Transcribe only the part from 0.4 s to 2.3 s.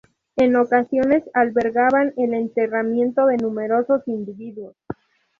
ocasiones albergaban